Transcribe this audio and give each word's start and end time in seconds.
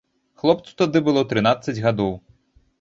Хлопцу 0.43 0.71
тады 0.81 0.97
было 1.09 1.21
трынаццаць 1.35 1.79
гадоў. 1.87 2.13